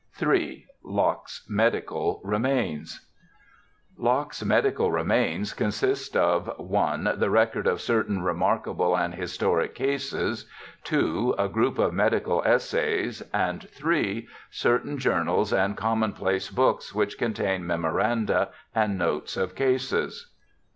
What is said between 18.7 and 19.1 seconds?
and